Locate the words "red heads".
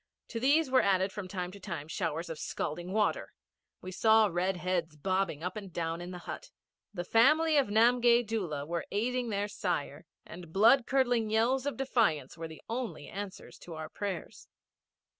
4.31-4.95